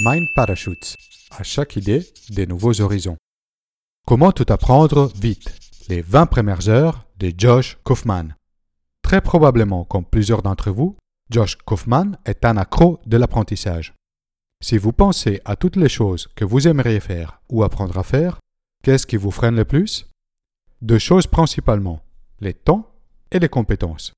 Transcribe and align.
Mind 0.00 0.28
Parachutes. 0.32 0.94
À 1.36 1.42
chaque 1.42 1.74
idée, 1.74 2.06
des 2.30 2.46
nouveaux 2.46 2.80
horizons. 2.80 3.16
Comment 4.06 4.30
tout 4.30 4.46
apprendre 4.48 5.10
vite? 5.16 5.52
Les 5.88 6.02
20 6.02 6.26
premières 6.26 6.68
heures 6.68 7.04
de 7.18 7.32
Josh 7.36 7.78
Kaufman. 7.82 8.28
Très 9.02 9.20
probablement, 9.20 9.84
comme 9.84 10.04
plusieurs 10.04 10.42
d'entre 10.42 10.70
vous, 10.70 10.96
Josh 11.30 11.56
Kaufman 11.56 12.12
est 12.24 12.44
un 12.44 12.56
accro 12.56 13.00
de 13.06 13.16
l'apprentissage. 13.16 13.92
Si 14.62 14.78
vous 14.78 14.92
pensez 14.92 15.40
à 15.44 15.56
toutes 15.56 15.74
les 15.74 15.88
choses 15.88 16.28
que 16.36 16.44
vous 16.44 16.68
aimeriez 16.68 17.00
faire 17.00 17.40
ou 17.48 17.64
apprendre 17.64 17.98
à 17.98 18.04
faire, 18.04 18.38
qu'est-ce 18.84 19.06
qui 19.06 19.16
vous 19.16 19.32
freine 19.32 19.56
le 19.56 19.64
plus? 19.64 20.06
Deux 20.80 21.00
choses 21.00 21.26
principalement, 21.26 22.02
les 22.40 22.54
temps 22.54 22.88
et 23.32 23.40
les 23.40 23.48
compétences. 23.48 24.12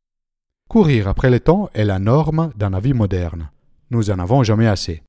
Courir 0.69 1.09
après 1.09 1.31
le 1.31 1.41
temps 1.41 1.71
est 1.73 1.87
la 1.87 1.99
norme 1.99 2.53
dans 2.57 2.69
la 2.69 2.81
vie 2.81 2.93
moderne. 2.93 3.49
Nous 3.91 4.11
en 4.11 4.19
avons 4.19 4.43
jamais 4.43 4.69
assez. 4.69 5.03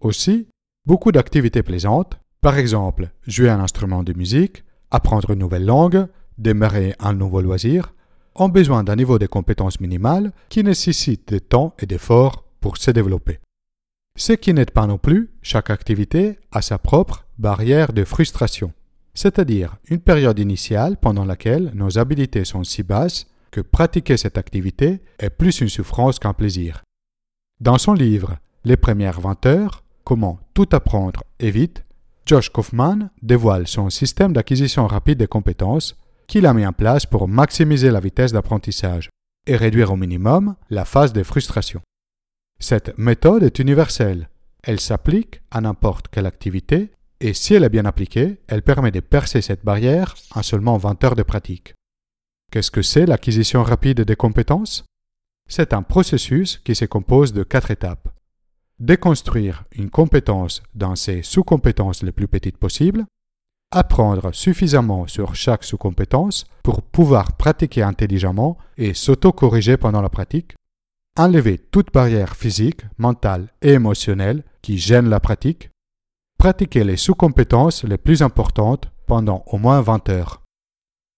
Aussi, 0.00 0.48
beaucoup 0.86 1.12
d'activités 1.12 1.62
plaisantes, 1.62 2.18
par 2.40 2.58
exemple 2.58 3.10
jouer 3.26 3.48
un 3.48 3.60
instrument 3.60 4.02
de 4.02 4.12
musique, 4.12 4.64
apprendre 4.90 5.30
une 5.30 5.40
nouvelle 5.40 5.64
langue, 5.64 6.06
démarrer 6.38 6.94
un 7.00 7.12
nouveau 7.12 7.40
loisir, 7.40 7.92
ont 8.34 8.48
besoin 8.48 8.84
d'un 8.84 8.96
niveau 8.96 9.18
de 9.18 9.26
compétences 9.26 9.80
minimales 9.80 10.32
qui 10.48 10.62
nécessite 10.62 11.32
de 11.32 11.38
temps 11.38 11.74
et 11.78 11.86
d'efforts 11.86 12.44
pour 12.60 12.76
se 12.76 12.90
développer. 12.90 13.40
Ce 14.16 14.32
qui 14.32 14.52
n'est 14.52 14.66
pas 14.66 14.86
non 14.86 14.98
plus, 14.98 15.30
chaque 15.42 15.70
activité 15.70 16.38
a 16.52 16.62
sa 16.62 16.78
propre 16.78 17.26
barrière 17.38 17.92
de 17.92 18.04
frustration, 18.04 18.72
c'est-à-dire 19.14 19.76
une 19.88 20.00
période 20.00 20.38
initiale 20.38 20.96
pendant 20.96 21.24
laquelle 21.24 21.70
nos 21.74 21.98
habiletés 21.98 22.44
sont 22.44 22.64
si 22.64 22.82
basses 22.82 23.26
que 23.50 23.60
pratiquer 23.60 24.16
cette 24.16 24.38
activité 24.38 25.00
est 25.18 25.30
plus 25.30 25.60
une 25.60 25.68
souffrance 25.68 26.18
qu'un 26.18 26.32
plaisir. 26.32 26.82
Dans 27.60 27.78
son 27.78 27.94
livre 27.94 28.36
Les 28.64 28.76
premières 28.76 29.20
20 29.20 29.46
heures, 29.46 29.82
Comment 30.06 30.38
tout 30.54 30.68
apprendre 30.70 31.24
et 31.40 31.50
vite, 31.50 31.84
Josh 32.26 32.50
Kaufman 32.50 33.10
dévoile 33.22 33.66
son 33.66 33.90
système 33.90 34.32
d'acquisition 34.32 34.86
rapide 34.86 35.18
des 35.18 35.26
compétences 35.26 35.96
qu'il 36.28 36.46
a 36.46 36.54
mis 36.54 36.64
en 36.64 36.72
place 36.72 37.06
pour 37.06 37.26
maximiser 37.26 37.90
la 37.90 37.98
vitesse 37.98 38.30
d'apprentissage 38.30 39.10
et 39.48 39.56
réduire 39.56 39.90
au 39.92 39.96
minimum 39.96 40.54
la 40.70 40.84
phase 40.84 41.12
de 41.12 41.24
frustration. 41.24 41.80
Cette 42.60 42.96
méthode 42.96 43.42
est 43.42 43.58
universelle. 43.58 44.28
Elle 44.62 44.78
s'applique 44.78 45.40
à 45.50 45.60
n'importe 45.60 46.06
quelle 46.06 46.26
activité 46.26 46.92
et 47.18 47.34
si 47.34 47.54
elle 47.54 47.64
est 47.64 47.68
bien 47.68 47.84
appliquée, 47.84 48.40
elle 48.46 48.62
permet 48.62 48.92
de 48.92 49.00
percer 49.00 49.42
cette 49.42 49.64
barrière 49.64 50.14
en 50.36 50.44
seulement 50.44 50.76
20 50.76 51.02
heures 51.02 51.16
de 51.16 51.24
pratique. 51.24 51.74
Qu'est-ce 52.52 52.70
que 52.70 52.82
c'est 52.82 53.06
l'acquisition 53.06 53.64
rapide 53.64 54.02
des 54.02 54.16
compétences? 54.16 54.84
C'est 55.48 55.72
un 55.72 55.82
processus 55.82 56.58
qui 56.58 56.76
se 56.76 56.84
compose 56.84 57.32
de 57.32 57.42
quatre 57.42 57.72
étapes. 57.72 58.15
Déconstruire 58.78 59.64
une 59.72 59.88
compétence 59.88 60.62
dans 60.74 60.96
ses 60.96 61.22
sous-compétences 61.22 62.02
les 62.02 62.12
plus 62.12 62.28
petites 62.28 62.58
possibles, 62.58 63.06
apprendre 63.70 64.34
suffisamment 64.34 65.06
sur 65.06 65.34
chaque 65.34 65.64
sous-compétence 65.64 66.44
pour 66.62 66.82
pouvoir 66.82 67.38
pratiquer 67.38 67.82
intelligemment 67.82 68.58
et 68.76 68.92
s'auto-corriger 68.92 69.78
pendant 69.78 70.02
la 70.02 70.10
pratique, 70.10 70.56
enlever 71.16 71.56
toute 71.56 71.90
barrière 71.90 72.36
physique, 72.36 72.82
mentale 72.98 73.48
et 73.62 73.72
émotionnelle 73.72 74.44
qui 74.60 74.76
gêne 74.76 75.08
la 75.08 75.20
pratique, 75.20 75.70
pratiquer 76.38 76.84
les 76.84 76.98
sous-compétences 76.98 77.82
les 77.84 77.96
plus 77.96 78.20
importantes 78.20 78.90
pendant 79.06 79.42
au 79.46 79.56
moins 79.56 79.80
20 79.80 80.10
heures. 80.10 80.42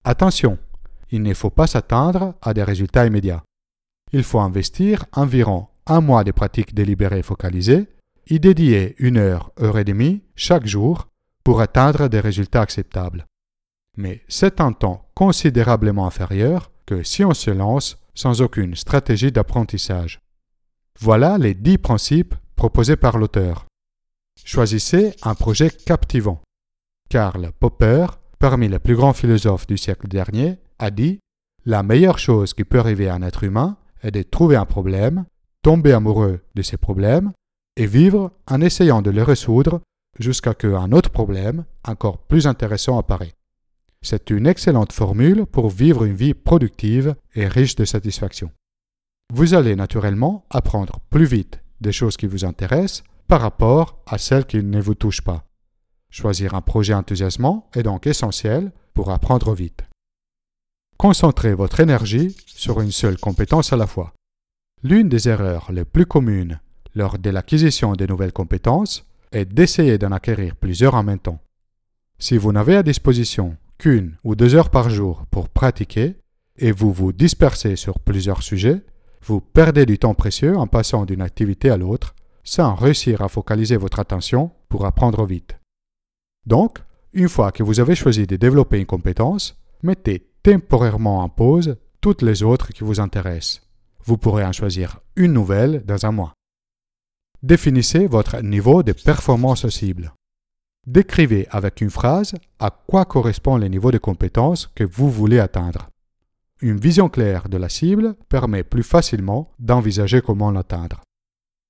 Attention, 0.05 0.59
il 1.11 1.23
ne 1.23 1.35
faut 1.35 1.51
pas 1.51 1.67
s'attendre 1.67 2.35
à 2.41 2.55
des 2.55 2.63
résultats 2.63 3.07
immédiats. 3.07 3.43
Il 4.13 4.23
faut 4.23 4.39
investir 4.39 5.07
environ 5.13 5.67
un 5.89 6.01
mois 6.01 6.25
de 6.25 6.33
pratique 6.33 6.75
délibérée 6.75 7.23
focalisée, 7.23 7.89
y 8.29 8.41
dédier 8.41 8.95
une 8.99 9.17
heure, 9.17 9.53
heure 9.61 9.79
et 9.79 9.85
demie 9.85 10.23
chaque 10.37 10.67
jour 10.67 11.09
pour 11.45 11.61
atteindre 11.61 12.09
des 12.09 12.21
résultats 12.21 12.61
acceptables. 12.61 13.27
Mais 13.97 14.23
c'est 14.29 14.61
un 14.61 14.73
temps 14.73 15.09
considérablement 15.15 16.07
inférieur 16.07 16.71
que 16.87 17.03
si 17.03 17.25
on 17.25 17.35
se 17.35 17.51
lance 17.51 17.99
sans 18.15 18.43
aucune 18.43 18.75
stratégie 18.75 19.33
d'apprentissage. 19.33 20.21
Voilà 20.99 21.39
les 21.39 21.55
dix 21.55 21.79
principes 21.79 22.35
proposés 22.57 22.97
par 22.97 23.19
l'auteur. 23.19 23.67
Choisissez 24.45 25.15
un 25.23 25.35
projet 25.35 25.71
captivant. 25.71 26.41
Karl 27.09 27.53
Popper, 27.59 28.07
parmi 28.39 28.69
les 28.69 28.79
plus 28.79 28.97
grands 28.97 29.13
philosophes 29.13 29.67
du 29.67 29.79
siècle 29.79 30.09
dernier, 30.09 30.59
a 30.79 30.91
dit 30.91 31.21
La 31.65 31.83
meilleure 31.83 32.19
chose 32.19 32.55
qui 32.55 32.65
peut 32.65 32.79
arriver 32.79 33.09
à 33.09 33.15
un 33.15 33.23
être 33.23 33.45
humain 33.45 33.77
est 34.03 34.11
de 34.11 34.23
trouver 34.23 34.57
un 34.57 34.65
problème, 34.67 35.25
tomber 35.69 35.93
amoureux 35.93 36.41
de 36.55 36.63
ces 36.63 36.79
problèmes 36.79 37.33
et 37.77 37.85
vivre 37.85 38.33
en 38.47 38.63
essayant 38.63 39.03
de 39.03 39.11
les 39.11 39.23
résoudre 39.23 39.83
jusqu'à 40.19 40.53
ce 40.53 40.67
qu'un 40.67 40.93
autre 40.93 41.11
problème, 41.11 41.67
encore 41.85 42.17
plus 42.17 42.47
intéressant, 42.47 42.99
apparaît. 42.99 43.35
C'est 44.01 44.31
une 44.31 44.47
excellente 44.47 44.95
formule 44.95 45.45
pour 45.45 45.69
vivre 45.69 46.05
une 46.05 46.15
vie 46.15 46.33
productive 46.33 47.15
et 47.35 47.47
riche 47.47 47.77
de 47.77 47.85
satisfaction. 47.85 48.51
Vous 49.35 49.53
allez 49.53 49.77
naturellement 49.77 50.47
apprendre 50.49 51.01
plus 51.11 51.27
vite 51.27 51.61
des 51.83 51.93
choses 51.93 52.17
qui 52.17 52.27
vous 52.27 52.47
intéressent 52.47 53.05
par 53.27 53.43
rapport 53.43 54.03
à 54.07 54.17
celles 54.17 54.47
qui 54.47 54.63
ne 54.63 54.81
vous 54.81 54.95
touchent 54.95 55.21
pas. 55.21 55.45
Choisir 56.09 56.55
un 56.55 56.63
projet 56.63 56.95
enthousiasmant 56.95 57.69
est 57.75 57.83
donc 57.83 58.07
essentiel 58.07 58.73
pour 58.95 59.11
apprendre 59.11 59.53
vite. 59.53 59.83
Concentrez 60.97 61.53
votre 61.53 61.81
énergie 61.81 62.35
sur 62.47 62.81
une 62.81 62.91
seule 62.91 63.19
compétence 63.19 63.75
à 63.75 63.77
la 63.77 63.87
fois. 63.87 64.15
L'une 64.85 65.09
des 65.09 65.29
erreurs 65.29 65.73
les 65.73 65.85
plus 65.85 66.07
communes 66.07 66.61
lors 66.95 67.19
de 67.19 67.31
l'acquisition 67.31 67.95
de 67.95 68.07
nouvelles 68.07 68.33
compétences 68.33 69.05
est 69.33 69.45
d'essayer 69.45 69.99
d'en 69.99 70.13
acquérir 70.13 70.55
plusieurs 70.55 70.95
en 70.95 71.03
même 71.03 71.19
temps. 71.19 71.41
Si 72.21 72.37
vous 72.37 72.53
n'avez 72.53 72.77
à 72.77 72.85
disposition 72.85 73.57
qu'une 73.79 74.17
ou 74.23 74.37
deux 74.37 74.55
heures 74.55 74.71
par 74.71 74.89
jour 74.89 75.27
pour 75.33 75.49
pratiquer 75.49 76.17
et 76.59 76.71
vous 76.71 76.93
vous 76.93 77.13
dispersez 77.13 77.75
sur 77.75 77.99
plusieurs 77.99 78.45
sujets, 78.45 78.81
vous 79.23 79.41
perdez 79.41 79.85
du 79.85 79.99
temps 79.99 80.15
précieux 80.15 80.57
en 80.57 80.69
passant 80.69 81.05
d'une 81.05 81.23
activité 81.23 81.71
à 81.71 81.77
l'autre 81.77 82.15
sans 82.45 82.77
réussir 82.77 83.21
à 83.21 83.29
focaliser 83.29 83.77
votre 83.77 83.99
attention 83.99 84.53
pour 84.69 84.87
apprendre 84.87 85.27
vite. 85.27 85.57
Donc, 86.47 86.79
une 87.13 87.29
fois 87.29 87.51
que 87.51 87.65
vous 87.65 87.81
avez 87.81 87.97
choisi 87.97 88.29
de 88.29 88.37
développer 88.37 88.79
une 88.79 88.87
compétence, 88.87 89.59
mettez 89.83 90.31
temporairement 90.43 91.19
en 91.19 91.29
pause 91.29 91.77
toutes 92.01 92.23
les 92.23 92.45
autres 92.45 92.69
qui 92.69 92.85
vous 92.85 93.01
intéressent. 93.01 93.68
Vous 94.09 94.17
pourrez 94.17 94.43
en 94.43 94.53
choisir 94.53 95.01
une 95.17 95.35
nouvelle 95.35 95.85
dans 95.85 96.07
un 96.07 96.13
mois. 96.13 96.33
Définissez 97.43 98.07
votre 98.07 98.41
niveau 98.41 98.83
de 98.83 98.93
performance 98.93 99.69
cible. 99.69 100.15
Décrivez 100.87 101.47
avec 101.51 101.83
une 101.83 101.91
phrase 101.91 102.35
à 102.59 102.71
quoi 102.71 103.05
correspond 103.05 103.59
le 103.59 103.69
niveau 103.69 103.91
de 103.91 103.99
compétence 103.99 104.67
que 104.75 104.83
vous 104.83 105.11
voulez 105.11 105.39
atteindre. 105.39 105.91
Une 106.63 106.79
vision 106.79 107.11
claire 107.11 107.51
de 107.51 107.59
la 107.59 107.69
cible 107.69 108.15
permet 108.31 108.65
plus 108.65 108.83
facilement 108.83 109.53
d'envisager 109.59 110.23
comment 110.23 110.53
l'atteindre. 110.53 111.03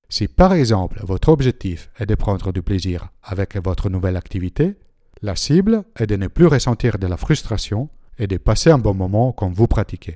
Si 0.07 0.29
par 0.29 0.53
exemple 0.53 1.01
votre 1.03 1.27
objectif 1.27 1.91
est 1.99 2.05
de 2.05 2.15
prendre 2.15 2.53
du 2.53 2.61
plaisir 2.61 3.09
avec 3.21 3.57
votre 3.57 3.89
nouvelle 3.89 4.15
activité, 4.15 4.77
la 5.21 5.35
cible 5.35 5.83
est 5.97 6.07
de 6.07 6.15
ne 6.15 6.27
plus 6.27 6.47
ressentir 6.47 6.99
de 6.99 7.07
la 7.07 7.17
frustration 7.17 7.89
et 8.17 8.27
de 8.27 8.37
passer 8.37 8.71
un 8.71 8.77
bon 8.77 8.93
moment 8.93 9.33
quand 9.33 9.51
vous 9.51 9.67
pratiquez. 9.67 10.15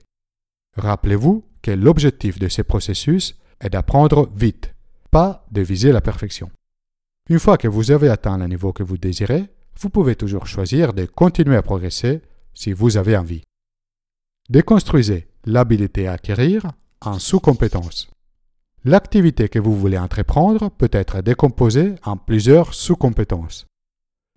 Rappelez-vous 0.77 1.43
que 1.63 1.71
l'objectif 1.71 2.37
de 2.37 2.49
ce 2.49 2.61
processus 2.61 3.35
est 3.59 3.71
d'apprendre 3.71 4.29
vite, 4.35 4.75
pas 5.09 5.45
de 5.51 5.61
viser 5.61 5.91
la 5.91 6.01
perfection. 6.01 6.51
Une 7.29 7.39
fois 7.39 7.57
que 7.57 7.69
vous 7.69 7.89
avez 7.89 8.09
atteint 8.09 8.37
le 8.37 8.47
niveau 8.47 8.73
que 8.73 8.83
vous 8.83 8.97
désirez, 8.97 9.49
vous 9.79 9.89
pouvez 9.89 10.15
toujours 10.15 10.45
choisir 10.45 10.93
de 10.93 11.05
continuer 11.05 11.55
à 11.55 11.63
progresser 11.63 12.21
si 12.53 12.73
vous 12.73 12.97
avez 12.97 13.17
envie. 13.17 13.43
Déconstruisez 14.49 15.27
l'habilité 15.45 16.07
à 16.07 16.13
acquérir 16.13 16.71
en 17.01 17.17
sous-compétences. 17.17 18.11
L'activité 18.83 19.47
que 19.47 19.59
vous 19.59 19.75
voulez 19.75 19.97
entreprendre 19.97 20.69
peut 20.69 20.89
être 20.91 21.21
décomposée 21.21 21.95
en 22.03 22.17
plusieurs 22.17 22.73
sous-compétences. 22.73 23.65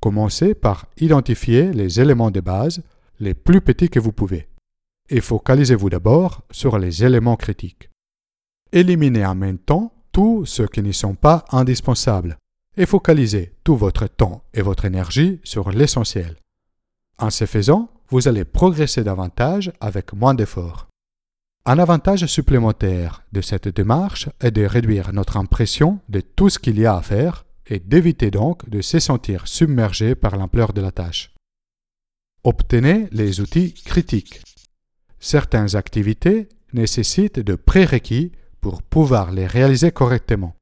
Commencez 0.01 0.55
par 0.55 0.87
identifier 0.99 1.73
les 1.73 2.01
éléments 2.01 2.31
de 2.31 2.41
base 2.41 2.83
les 3.19 3.35
plus 3.35 3.61
petits 3.61 3.89
que 3.89 3.99
vous 3.99 4.13
pouvez. 4.13 4.47
Et 5.09 5.21
focalisez-vous 5.21 5.91
d'abord 5.91 6.43
sur 6.51 6.79
les 6.79 7.05
éléments 7.05 7.37
critiques. 7.37 7.91
Éliminez 8.73 9.25
en 9.25 9.35
même 9.35 9.59
temps 9.59 9.93
tous 10.13 10.45
ceux 10.47 10.67
qui 10.67 10.83
ne 10.83 10.93
sont 10.93 11.15
pas 11.15 11.45
indispensables 11.51 12.37
et 12.77 12.87
focalisez 12.87 13.55
tout 13.65 13.77
votre 13.77 14.07
temps 14.07 14.43
et 14.53 14.63
votre 14.63 14.85
énergie 14.85 15.41
sur 15.45 15.71
l'essentiel. 15.71 16.37
En 17.19 17.31
ce 17.31 17.47
faisant, 17.47 17.91
vous 18.09 18.29
allez 18.29 18.45
progresser 18.45 19.03
davantage 19.03 19.73
avec 19.81 20.13
moins 20.13 20.35
d'efforts. 20.35 20.87
Un 21.65 21.79
avantage 21.79 22.27
supplémentaire 22.27 23.23
de 23.33 23.41
cette 23.41 23.69
démarche 23.69 24.29
est 24.41 24.53
de 24.53 24.65
réduire 24.65 25.13
notre 25.13 25.37
impression 25.37 25.99
de 26.09 26.21
tout 26.21 26.49
ce 26.49 26.59
qu'il 26.59 26.79
y 26.79 26.87
a 26.87 26.97
à 26.97 27.03
faire 27.03 27.45
et 27.67 27.81
d'éviter 27.81 28.31
donc 28.31 28.69
de 28.69 28.81
se 28.81 29.01
sentir 29.01 29.49
submergé 29.49 30.15
par 30.15 30.37
l'ampleur 30.37 30.73
de 30.73 30.81
la 30.81 30.93
tâche. 30.93 31.35
Obtenez 32.45 33.09
les 33.11 33.41
outils 33.41 33.75
critiques. 33.75 34.41
Certaines 35.19 35.77
activités 35.77 36.49
nécessitent 36.73 37.41
de 37.41 37.55
prérequis 37.55 38.33
pour 38.61 38.83
pouvoir 38.83 39.33
les 39.33 39.47
réaliser 39.47 39.91
correctement. 39.93 40.55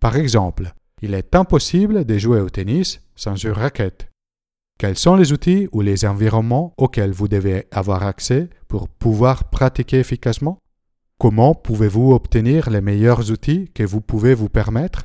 Par 0.00 0.16
exemple, 0.16 0.74
Il 1.04 1.12
est 1.12 1.34
impossible 1.36 2.06
de 2.06 2.16
jouer 2.16 2.40
au 2.40 2.48
tennis 2.48 3.02
sans 3.14 3.36
une 3.36 3.50
raquette. 3.50 4.08
Quels 4.78 4.96
sont 4.96 5.16
les 5.16 5.32
outils 5.32 5.68
ou 5.70 5.82
les 5.82 6.06
environnements 6.06 6.72
auxquels 6.78 7.12
vous 7.12 7.28
devez 7.28 7.66
avoir 7.70 8.04
accès 8.04 8.48
pour 8.68 8.88
pouvoir 8.88 9.50
pratiquer 9.50 9.98
efficacement? 9.98 10.56
Comment 11.18 11.54
pouvez-vous 11.54 12.12
obtenir 12.14 12.70
les 12.70 12.80
meilleurs 12.80 13.30
outils 13.30 13.68
que 13.74 13.82
vous 13.82 14.00
pouvez 14.00 14.32
vous 14.32 14.48
permettre? 14.48 15.02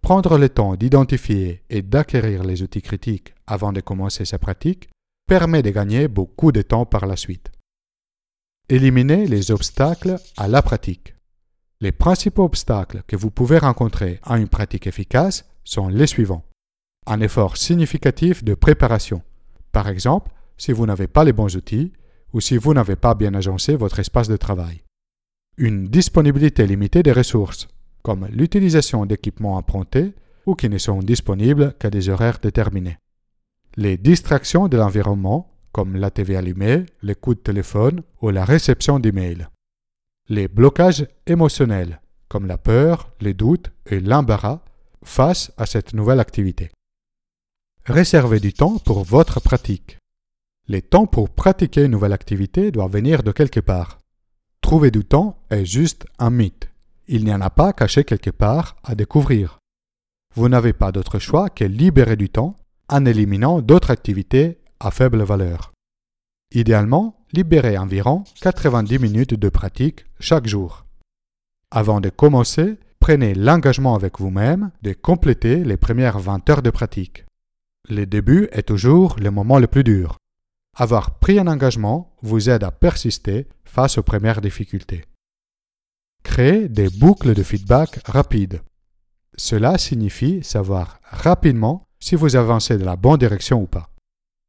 Prendre 0.00 0.38
le 0.38 0.48
temps 0.48 0.76
d'identifier 0.76 1.64
et 1.70 1.82
d'acquérir 1.82 2.44
les 2.44 2.62
outils 2.62 2.82
critiques 2.82 3.34
avant 3.48 3.72
de 3.72 3.80
commencer 3.80 4.24
sa 4.24 4.38
pratique 4.38 4.88
permet 5.26 5.62
de 5.62 5.70
gagner 5.70 6.06
beaucoup 6.06 6.52
de 6.52 6.62
temps 6.62 6.86
par 6.86 7.06
la 7.06 7.16
suite. 7.16 7.50
Éliminez 8.68 9.28
les 9.28 9.52
obstacles 9.52 10.16
à 10.36 10.48
la 10.48 10.60
pratique. 10.60 11.14
Les 11.80 11.92
principaux 11.92 12.42
obstacles 12.42 13.04
que 13.06 13.14
vous 13.14 13.30
pouvez 13.30 13.58
rencontrer 13.58 14.18
à 14.24 14.38
une 14.38 14.48
pratique 14.48 14.88
efficace 14.88 15.44
sont 15.62 15.86
les 15.86 16.08
suivants. 16.08 16.44
Un 17.06 17.20
effort 17.20 17.58
significatif 17.58 18.42
de 18.42 18.54
préparation. 18.54 19.22
Par 19.70 19.88
exemple, 19.88 20.32
si 20.56 20.72
vous 20.72 20.84
n'avez 20.84 21.06
pas 21.06 21.22
les 21.22 21.32
bons 21.32 21.54
outils 21.54 21.92
ou 22.32 22.40
si 22.40 22.56
vous 22.56 22.74
n'avez 22.74 22.96
pas 22.96 23.14
bien 23.14 23.34
agencé 23.34 23.76
votre 23.76 24.00
espace 24.00 24.26
de 24.26 24.36
travail. 24.36 24.82
Une 25.56 25.86
disponibilité 25.86 26.66
limitée 26.66 27.04
des 27.04 27.12
ressources, 27.12 27.68
comme 28.02 28.26
l'utilisation 28.32 29.06
d'équipements 29.06 29.54
empruntés 29.54 30.12
ou 30.44 30.56
qui 30.56 30.68
ne 30.68 30.78
sont 30.78 30.98
disponibles 30.98 31.72
qu'à 31.78 31.90
des 31.90 32.08
horaires 32.08 32.40
déterminés. 32.42 32.98
Les 33.76 33.96
distractions 33.96 34.66
de 34.66 34.76
l'environnement 34.76 35.55
comme 35.76 35.96
la 35.96 36.10
TV 36.10 36.38
allumée, 36.38 36.86
les 37.02 37.14
coups 37.14 37.36
de 37.36 37.42
téléphone 37.42 38.00
ou 38.22 38.30
la 38.30 38.46
réception 38.46 38.98
d'emails. 38.98 39.46
Les 40.30 40.48
blocages 40.48 41.06
émotionnels, 41.26 42.00
comme 42.28 42.46
la 42.46 42.56
peur, 42.56 43.12
les 43.20 43.34
doutes 43.34 43.70
et 43.84 44.00
l'embarras 44.00 44.60
face 45.04 45.52
à 45.58 45.66
cette 45.66 45.92
nouvelle 45.92 46.18
activité. 46.18 46.70
Réservez 47.84 48.40
du 48.40 48.54
temps 48.54 48.78
pour 48.78 49.04
votre 49.04 49.38
pratique. 49.38 49.98
Les 50.66 50.80
temps 50.80 51.06
pour 51.06 51.28
pratiquer 51.28 51.84
une 51.84 51.90
nouvelle 51.90 52.14
activité 52.14 52.70
doivent 52.70 52.94
venir 52.94 53.22
de 53.22 53.32
quelque 53.32 53.60
part. 53.60 53.98
Trouver 54.62 54.90
du 54.90 55.04
temps 55.04 55.36
est 55.50 55.66
juste 55.66 56.06
un 56.18 56.30
mythe. 56.30 56.70
Il 57.06 57.22
n'y 57.26 57.34
en 57.34 57.42
a 57.42 57.50
pas 57.50 57.74
caché 57.74 58.02
quelque 58.04 58.30
part 58.30 58.76
à 58.82 58.94
découvrir. 58.94 59.58
Vous 60.34 60.48
n'avez 60.48 60.72
pas 60.72 60.90
d'autre 60.90 61.18
choix 61.18 61.50
que 61.50 61.64
libérer 61.64 62.16
du 62.16 62.30
temps 62.30 62.56
en 62.88 63.04
éliminant 63.04 63.60
d'autres 63.60 63.90
activités 63.90 64.58
à 64.80 64.90
faible 64.90 65.22
valeur. 65.22 65.72
Idéalement, 66.52 67.16
libérez 67.32 67.76
environ 67.76 68.24
90 68.40 68.98
minutes 68.98 69.34
de 69.34 69.48
pratique 69.48 70.06
chaque 70.20 70.46
jour. 70.46 70.86
Avant 71.70 72.00
de 72.00 72.08
commencer, 72.08 72.76
prenez 73.00 73.34
l'engagement 73.34 73.94
avec 73.94 74.20
vous-même 74.20 74.70
de 74.82 74.92
compléter 74.92 75.64
les 75.64 75.76
premières 75.76 76.18
20 76.18 76.48
heures 76.50 76.62
de 76.62 76.70
pratique. 76.70 77.24
Le 77.88 78.06
début 78.06 78.48
est 78.52 78.68
toujours 78.68 79.16
le 79.18 79.30
moment 79.30 79.58
le 79.58 79.66
plus 79.66 79.84
dur. 79.84 80.16
Avoir 80.76 81.18
pris 81.18 81.38
un 81.38 81.46
engagement 81.46 82.14
vous 82.22 82.50
aide 82.50 82.64
à 82.64 82.70
persister 82.70 83.46
face 83.64 83.98
aux 83.98 84.02
premières 84.02 84.40
difficultés. 84.40 85.04
Créez 86.22 86.68
des 86.68 86.90
boucles 86.90 87.34
de 87.34 87.42
feedback 87.42 88.00
rapides. 88.06 88.60
Cela 89.36 89.78
signifie 89.78 90.42
savoir 90.42 91.00
rapidement 91.04 91.86
si 92.00 92.14
vous 92.14 92.36
avancez 92.36 92.78
dans 92.78 92.86
la 92.86 92.96
bonne 92.96 93.18
direction 93.18 93.62
ou 93.62 93.66
pas. 93.66 93.88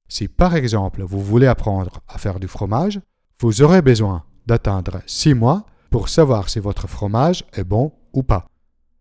Si 0.07 0.27
par 0.27 0.55
exemple 0.55 1.03
vous 1.03 1.21
voulez 1.21 1.47
apprendre 1.47 2.01
à 2.07 2.17
faire 2.17 2.39
du 2.39 2.47
fromage, 2.47 2.99
vous 3.39 3.61
aurez 3.61 3.81
besoin 3.81 4.23
d'attendre 4.45 5.01
6 5.05 5.33
mois 5.33 5.65
pour 5.89 6.09
savoir 6.09 6.49
si 6.49 6.59
votre 6.59 6.87
fromage 6.87 7.45
est 7.53 7.63
bon 7.63 7.93
ou 8.13 8.23
pas. 8.23 8.47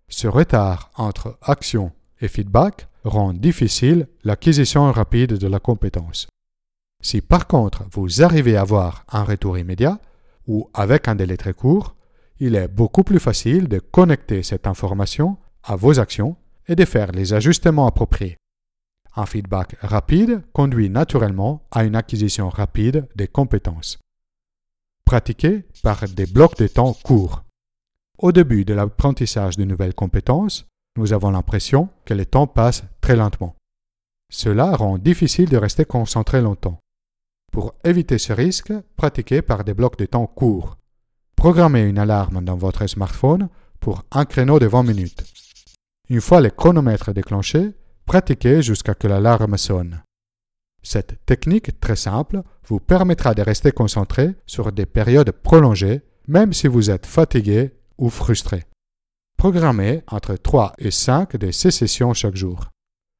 Ce 0.08 0.28
retard 0.28 0.90
entre 0.96 1.38
action 1.42 1.92
et 2.20 2.28
feedback 2.28 2.88
rend 3.04 3.32
difficile 3.32 4.08
l'acquisition 4.24 4.90
rapide 4.90 5.34
de 5.34 5.46
la 5.46 5.60
compétence. 5.60 6.26
Si 7.02 7.20
par 7.20 7.46
contre 7.46 7.84
vous 7.92 8.22
arrivez 8.22 8.56
à 8.56 8.62
avoir 8.62 9.04
un 9.10 9.24
retour 9.24 9.58
immédiat 9.58 10.00
ou 10.46 10.68
avec 10.74 11.08
un 11.08 11.14
délai 11.14 11.36
très 11.36 11.54
court, 11.54 11.94
il 12.38 12.54
est 12.54 12.68
beaucoup 12.68 13.02
plus 13.02 13.20
facile 13.20 13.68
de 13.68 13.78
connecter 13.78 14.42
cette 14.42 14.66
information 14.66 15.38
à 15.62 15.76
vos 15.76 15.98
actions 15.98 16.36
et 16.68 16.74
de 16.74 16.84
faire 16.84 17.12
les 17.12 17.32
ajustements 17.32 17.86
appropriés. 17.86 18.36
Un 19.16 19.24
feedback 19.24 19.76
rapide 19.80 20.42
conduit 20.52 20.90
naturellement 20.90 21.66
à 21.70 21.84
une 21.84 21.96
acquisition 21.96 22.50
rapide 22.50 23.08
des 23.16 23.28
compétences. 23.28 23.98
Pratiquez 25.06 25.64
par 25.82 26.06
des 26.06 26.26
blocs 26.26 26.58
de 26.58 26.66
temps 26.66 26.92
courts. 26.92 27.42
Au 28.18 28.30
début 28.30 28.66
de 28.66 28.74
l'apprentissage 28.74 29.56
de 29.56 29.64
nouvelles 29.64 29.94
compétences, 29.94 30.66
nous 30.98 31.14
avons 31.14 31.30
l'impression 31.30 31.88
que 32.04 32.12
le 32.12 32.26
temps 32.26 32.46
passe 32.46 32.84
très 33.00 33.16
lentement. 33.16 33.56
Cela 34.30 34.76
rend 34.76 34.98
difficile 34.98 35.48
de 35.48 35.56
rester 35.56 35.84
concentré 35.84 36.42
longtemps. 36.42 36.80
Pour 37.52 37.74
éviter 37.84 38.18
ce 38.18 38.34
risque, 38.34 38.72
pratiquez 38.96 39.40
par 39.40 39.64
des 39.64 39.72
blocs 39.72 39.98
de 39.98 40.06
temps 40.06 40.26
courts. 40.26 40.76
Programmez 41.36 41.82
une 41.82 41.98
alarme 41.98 42.44
dans 42.44 42.56
votre 42.56 42.86
smartphone 42.86 43.48
pour 43.80 44.04
un 44.10 44.24
créneau 44.24 44.58
de 44.58 44.66
20 44.66 44.82
minutes. 44.82 45.24
Une 46.10 46.20
fois 46.20 46.40
le 46.40 46.50
chronomètre 46.50 47.14
déclenché, 47.14 47.72
Pratiquez 48.06 48.62
jusqu'à 48.62 48.94
que 48.94 49.08
l'alarme 49.08 49.58
sonne. 49.58 50.02
Cette 50.82 51.26
technique 51.26 51.80
très 51.80 51.96
simple 51.96 52.42
vous 52.68 52.78
permettra 52.78 53.34
de 53.34 53.42
rester 53.42 53.72
concentré 53.72 54.36
sur 54.46 54.70
des 54.70 54.86
périodes 54.86 55.32
prolongées, 55.32 56.02
même 56.28 56.52
si 56.52 56.68
vous 56.68 56.90
êtes 56.90 57.06
fatigué 57.06 57.72
ou 57.98 58.08
frustré. 58.08 58.64
Programmez 59.36 60.04
entre 60.06 60.36
3 60.36 60.74
et 60.78 60.92
5 60.92 61.36
de 61.36 61.50
ces 61.50 61.72
sessions 61.72 62.14
chaque 62.14 62.36
jour. 62.36 62.70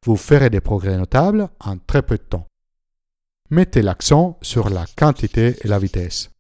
Vous 0.05 0.17
ferez 0.17 0.51
des 0.51 0.61
progrès 0.61 0.97
notables 0.97 1.49
en 1.59 1.77
très 1.79 2.03
peu 2.03 2.17
de 2.17 2.23
temps. 2.23 2.47
Mettez 3.51 3.83
l'accent 3.83 4.39
sur 4.41 4.71
la 4.71 4.87
quantité 4.97 5.57
et 5.65 5.69
la 5.69 5.81
vitesse. 5.81 6.31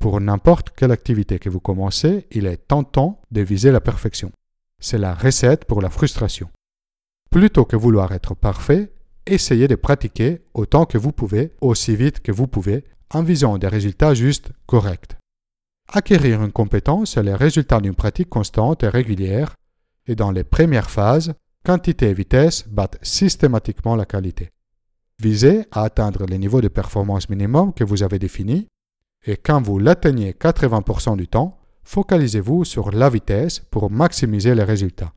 Pour 0.00 0.20
n'importe 0.20 0.70
quelle 0.70 0.92
activité 0.92 1.38
que 1.38 1.48
vous 1.48 1.60
commencez, 1.60 2.26
il 2.32 2.46
est 2.46 2.68
tentant 2.68 3.20
de 3.30 3.40
viser 3.40 3.70
la 3.70 3.80
perfection. 3.80 4.32
C'est 4.80 4.98
la 4.98 5.14
recette 5.14 5.64
pour 5.64 5.80
la 5.80 5.90
frustration. 5.90 6.48
Plutôt 7.30 7.64
que 7.64 7.76
vouloir 7.76 8.12
être 8.12 8.34
parfait, 8.34 8.92
essayez 9.26 9.68
de 9.68 9.74
pratiquer 9.74 10.40
autant 10.54 10.86
que 10.86 10.98
vous 10.98 11.12
pouvez, 11.12 11.52
aussi 11.60 11.94
vite 11.94 12.20
que 12.20 12.32
vous 12.32 12.46
pouvez, 12.46 12.84
en 13.10 13.22
visant 13.22 13.58
des 13.58 13.68
résultats 13.68 14.14
juste 14.14 14.50
corrects. 14.66 15.16
Acquérir 15.92 16.42
une 16.42 16.52
compétence 16.52 17.16
est 17.16 17.22
le 17.22 17.34
résultat 17.34 17.80
d'une 17.80 17.94
pratique 17.94 18.28
constante 18.28 18.82
et 18.82 18.88
régulière, 18.88 19.54
et 20.06 20.14
dans 20.14 20.30
les 20.30 20.44
premières 20.44 20.90
phases, 20.90 21.34
quantité 21.64 22.10
et 22.10 22.14
vitesse 22.14 22.66
battent 22.68 22.98
systématiquement 23.02 23.96
la 23.96 24.06
qualité. 24.06 24.50
Visez 25.20 25.66
à 25.72 25.82
atteindre 25.82 26.26
les 26.26 26.38
niveaux 26.38 26.60
de 26.60 26.68
performance 26.68 27.28
minimum 27.28 27.72
que 27.72 27.84
vous 27.84 28.02
avez 28.02 28.18
définis, 28.18 28.68
et 29.26 29.36
quand 29.36 29.60
vous 29.60 29.78
l'atteignez 29.78 30.32
80% 30.32 31.16
du 31.16 31.28
temps, 31.28 31.58
focalisez-vous 31.84 32.64
sur 32.64 32.90
la 32.90 33.10
vitesse 33.10 33.60
pour 33.70 33.90
maximiser 33.90 34.54
les 34.54 34.62
résultats. 34.62 35.12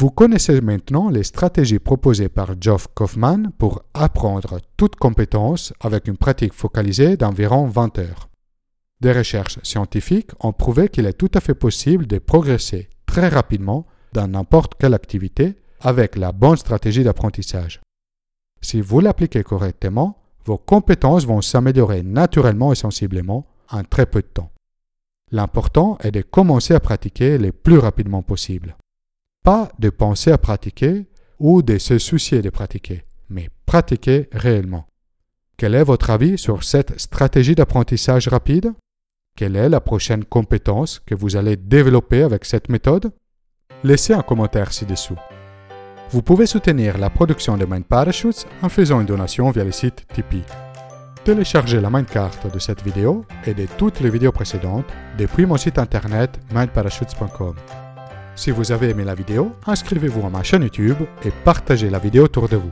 Vous 0.00 0.12
connaissez 0.12 0.60
maintenant 0.60 1.08
les 1.08 1.24
stratégies 1.24 1.80
proposées 1.80 2.28
par 2.28 2.50
Geoff 2.60 2.86
Kaufman 2.94 3.50
pour 3.58 3.82
apprendre 3.94 4.60
toute 4.76 4.94
compétence 4.94 5.72
avec 5.80 6.06
une 6.06 6.16
pratique 6.16 6.52
focalisée 6.52 7.16
d'environ 7.16 7.66
20 7.66 7.98
heures. 7.98 8.28
Des 9.00 9.10
recherches 9.10 9.58
scientifiques 9.64 10.30
ont 10.38 10.52
prouvé 10.52 10.88
qu'il 10.88 11.04
est 11.06 11.18
tout 11.18 11.32
à 11.34 11.40
fait 11.40 11.56
possible 11.56 12.06
de 12.06 12.18
progresser 12.18 12.88
très 13.06 13.26
rapidement 13.26 13.86
dans 14.12 14.28
n'importe 14.28 14.76
quelle 14.78 14.94
activité 14.94 15.56
avec 15.80 16.14
la 16.14 16.30
bonne 16.30 16.56
stratégie 16.56 17.02
d'apprentissage. 17.02 17.80
Si 18.60 18.80
vous 18.80 19.00
l'appliquez 19.00 19.42
correctement, 19.42 20.22
vos 20.44 20.58
compétences 20.58 21.26
vont 21.26 21.40
s'améliorer 21.40 22.04
naturellement 22.04 22.70
et 22.70 22.76
sensiblement 22.76 23.48
en 23.68 23.82
très 23.82 24.06
peu 24.06 24.22
de 24.22 24.28
temps. 24.28 24.52
L'important 25.32 25.98
est 26.02 26.12
de 26.12 26.22
commencer 26.22 26.72
à 26.72 26.78
pratiquer 26.78 27.36
le 27.36 27.50
plus 27.50 27.78
rapidement 27.78 28.22
possible 28.22 28.76
pas 29.42 29.70
de 29.78 29.90
penser 29.90 30.30
à 30.30 30.38
pratiquer 30.38 31.06
ou 31.38 31.62
de 31.62 31.78
se 31.78 31.98
soucier 31.98 32.42
de 32.42 32.50
pratiquer, 32.50 33.04
mais 33.28 33.48
pratiquer 33.66 34.28
réellement. 34.32 34.86
Quel 35.56 35.74
est 35.74 35.84
votre 35.84 36.10
avis 36.10 36.38
sur 36.38 36.62
cette 36.64 37.00
stratégie 37.00 37.54
d'apprentissage 37.54 38.28
rapide? 38.28 38.72
Quelle 39.36 39.56
est 39.56 39.68
la 39.68 39.80
prochaine 39.80 40.24
compétence 40.24 41.00
que 41.04 41.14
vous 41.14 41.36
allez 41.36 41.56
développer 41.56 42.22
avec 42.22 42.44
cette 42.44 42.68
méthode? 42.68 43.12
Laissez 43.84 44.12
un 44.12 44.22
commentaire 44.22 44.72
ci-dessous. 44.72 45.16
Vous 46.10 46.22
pouvez 46.22 46.46
soutenir 46.46 46.96
la 46.96 47.10
production 47.10 47.56
de 47.56 47.66
Mind 47.66 47.84
Parachutes 47.84 48.46
en 48.62 48.68
faisant 48.68 49.00
une 49.00 49.06
donation 49.06 49.50
via 49.50 49.64
le 49.64 49.72
site 49.72 50.06
Tipeee. 50.14 50.42
Téléchargez 51.24 51.80
la 51.80 51.90
Mindcard 51.90 52.32
de 52.52 52.58
cette 52.58 52.82
vidéo 52.82 53.24
et 53.46 53.52
de 53.52 53.66
toutes 53.76 54.00
les 54.00 54.08
vidéos 54.08 54.32
précédentes 54.32 54.86
depuis 55.18 55.44
mon 55.44 55.58
site 55.58 55.78
internet 55.78 56.40
mindparachutes.com. 56.54 57.54
Si 58.38 58.52
vous 58.52 58.70
avez 58.70 58.90
aimé 58.90 59.02
la 59.02 59.16
vidéo, 59.16 59.50
inscrivez-vous 59.66 60.24
à 60.24 60.30
ma 60.30 60.44
chaîne 60.44 60.62
YouTube 60.62 60.98
et 61.24 61.32
partagez 61.42 61.90
la 61.90 61.98
vidéo 61.98 62.22
autour 62.22 62.48
de 62.48 62.54
vous. 62.54 62.70